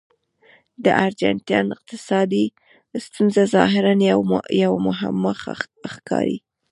د 0.83 0.85
ارجنټاین 1.05 1.67
اقتصادي 1.75 2.45
ستونزه 3.05 3.43
ظاهراً 3.55 3.93
یوه 4.63 4.77
معما 4.85 5.31
ښکاري. 5.95 6.37